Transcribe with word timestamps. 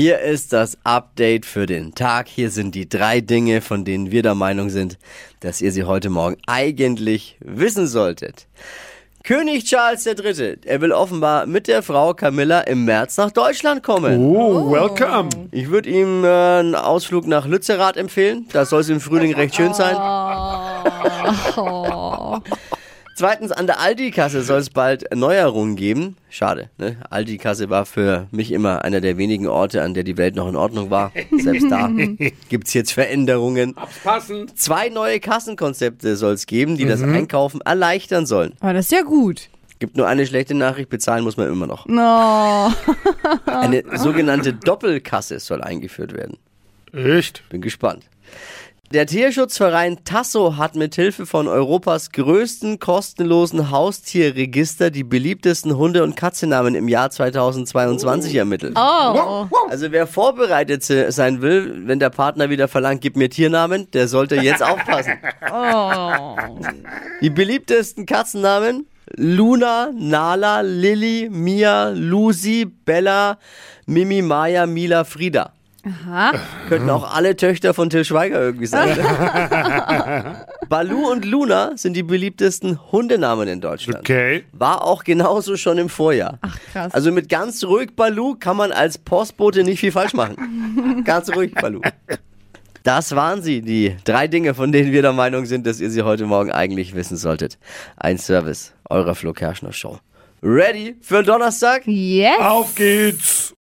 Hier 0.00 0.20
ist 0.20 0.54
das 0.54 0.78
Update 0.82 1.44
für 1.44 1.66
den 1.66 1.94
Tag. 1.94 2.26
Hier 2.26 2.48
sind 2.48 2.74
die 2.74 2.88
drei 2.88 3.20
Dinge, 3.20 3.60
von 3.60 3.84
denen 3.84 4.10
wir 4.10 4.22
der 4.22 4.34
Meinung 4.34 4.70
sind, 4.70 4.96
dass 5.40 5.60
ihr 5.60 5.72
sie 5.72 5.84
heute 5.84 6.08
Morgen 6.08 6.38
eigentlich 6.46 7.36
wissen 7.40 7.86
solltet. 7.86 8.46
König 9.24 9.64
Charles 9.64 10.06
III., 10.06 10.56
er 10.64 10.80
will 10.80 10.92
offenbar 10.92 11.44
mit 11.44 11.68
der 11.68 11.82
Frau 11.82 12.14
Camilla 12.14 12.62
im 12.62 12.86
März 12.86 13.18
nach 13.18 13.30
Deutschland 13.30 13.82
kommen. 13.82 14.24
Oh, 14.24 14.72
welcome. 14.72 15.28
Ich 15.50 15.68
würde 15.68 15.90
ihm 15.90 16.24
äh, 16.24 16.28
einen 16.28 16.76
Ausflug 16.76 17.26
nach 17.26 17.44
Lützerath 17.44 17.98
empfehlen. 17.98 18.46
Da 18.54 18.64
soll 18.64 18.80
es 18.80 18.88
im 18.88 19.02
Frühling 19.02 19.34
recht 19.34 19.54
schön 19.54 19.74
sein. 19.74 19.96
Zweitens, 23.20 23.52
an 23.52 23.66
der 23.66 23.80
Aldi-Kasse 23.80 24.40
soll 24.40 24.60
es 24.60 24.70
bald 24.70 25.14
Neuerungen 25.14 25.76
geben. 25.76 26.16
Schade, 26.30 26.70
ne? 26.78 26.96
Aldi-Kasse 27.10 27.68
war 27.68 27.84
für 27.84 28.26
mich 28.30 28.50
immer 28.50 28.82
einer 28.82 29.02
der 29.02 29.18
wenigen 29.18 29.46
Orte, 29.46 29.82
an 29.82 29.92
der 29.92 30.04
die 30.04 30.16
Welt 30.16 30.36
noch 30.36 30.48
in 30.48 30.56
Ordnung 30.56 30.88
war. 30.88 31.12
Selbst 31.30 31.70
da 31.70 31.90
gibt's 32.48 32.72
jetzt 32.72 32.92
Veränderungen. 32.92 33.74
Passen. 34.02 34.50
Zwei 34.56 34.88
neue 34.88 35.20
Kassenkonzepte 35.20 36.16
soll 36.16 36.32
es 36.32 36.46
geben, 36.46 36.78
die 36.78 36.86
das 36.86 37.02
Einkaufen 37.02 37.60
erleichtern 37.60 38.24
sollen. 38.24 38.54
Aber 38.60 38.72
das 38.72 38.86
ist 38.86 38.92
ja 38.92 39.02
gut. 39.02 39.50
Gibt 39.80 39.98
nur 39.98 40.08
eine 40.08 40.24
schlechte 40.24 40.54
Nachricht, 40.54 40.88
bezahlen 40.88 41.22
muss 41.22 41.36
man 41.36 41.48
immer 41.48 41.66
noch. 41.66 41.84
No. 41.84 42.72
Eine 43.44 43.84
sogenannte 43.98 44.54
Doppelkasse 44.54 45.40
soll 45.40 45.60
eingeführt 45.60 46.14
werden. 46.14 46.38
Echt? 46.94 47.46
Bin 47.50 47.60
gespannt. 47.60 48.04
Der 48.92 49.06
Tierschutzverein 49.06 49.98
Tasso 50.04 50.56
hat 50.56 50.74
mit 50.74 50.96
Hilfe 50.96 51.24
von 51.24 51.46
Europas 51.46 52.10
größten 52.10 52.80
kostenlosen 52.80 53.70
Haustierregister 53.70 54.90
die 54.90 55.04
beliebtesten 55.04 55.76
Hunde- 55.76 56.02
und 56.02 56.16
Katzennamen 56.16 56.74
im 56.74 56.88
Jahr 56.88 57.08
2022 57.08 58.34
ermittelt. 58.34 58.76
Oh. 58.76 59.46
Also 59.68 59.92
wer 59.92 60.08
vorbereitet 60.08 60.82
se- 60.82 61.12
sein 61.12 61.40
will, 61.40 61.86
wenn 61.86 62.00
der 62.00 62.10
Partner 62.10 62.50
wieder 62.50 62.66
verlangt, 62.66 63.00
gib 63.00 63.14
mir 63.16 63.30
Tiernamen, 63.30 63.88
der 63.92 64.08
sollte 64.08 64.34
jetzt 64.36 64.62
aufpassen. 64.62 65.12
Oh. 65.52 66.36
Die 67.20 67.30
beliebtesten 67.30 68.06
Katzennamen? 68.06 68.86
Luna, 69.16 69.90
Nala, 69.96 70.60
Lilly, 70.62 71.28
Mia, 71.30 71.90
Lucy, 71.90 72.64
Bella, 72.66 73.38
Mimi, 73.86 74.22
Maya, 74.22 74.66
Mila, 74.66 75.04
Frieda. 75.04 75.52
Aha. 75.84 76.32
Könnten 76.68 76.90
auch 76.90 77.14
alle 77.14 77.36
Töchter 77.36 77.74
von 77.74 77.90
Till 77.90 78.04
Schweiger 78.04 78.40
irgendwie 78.40 78.66
sein. 78.66 78.98
Balu 80.68 81.10
und 81.10 81.24
Luna 81.24 81.72
sind 81.76 81.94
die 81.94 82.02
beliebtesten 82.02 82.78
Hundenamen 82.92 83.48
in 83.48 83.60
Deutschland. 83.60 84.00
Okay. 84.00 84.44
War 84.52 84.84
auch 84.84 85.04
genauso 85.04 85.56
schon 85.56 85.78
im 85.78 85.88
Vorjahr. 85.88 86.38
Ach, 86.42 86.58
krass. 86.72 86.94
Also 86.94 87.12
mit 87.12 87.28
ganz 87.28 87.64
ruhig 87.64 87.96
Balu 87.96 88.36
kann 88.38 88.56
man 88.56 88.72
als 88.72 88.98
Postbote 88.98 89.64
nicht 89.64 89.80
viel 89.80 89.92
falsch 89.92 90.12
machen. 90.12 91.02
ganz 91.04 91.34
ruhig 91.34 91.54
Balu. 91.54 91.80
Das 92.82 93.14
waren 93.14 93.42
sie, 93.42 93.60
die 93.60 93.96
drei 94.04 94.26
Dinge, 94.26 94.54
von 94.54 94.72
denen 94.72 94.92
wir 94.92 95.02
der 95.02 95.12
Meinung 95.12 95.44
sind, 95.44 95.66
dass 95.66 95.80
ihr 95.80 95.90
sie 95.90 96.02
heute 96.02 96.26
Morgen 96.26 96.50
eigentlich 96.50 96.94
wissen 96.94 97.16
solltet. 97.16 97.58
Ein 97.96 98.18
Service 98.18 98.72
eurer 98.88 99.14
Flo 99.14 99.32
Kerschner 99.32 99.72
Show. 99.72 99.98
Ready 100.42 100.96
für 101.02 101.22
Donnerstag? 101.22 101.82
Yes. 101.86 102.38
Auf 102.40 102.74
geht's. 102.74 103.48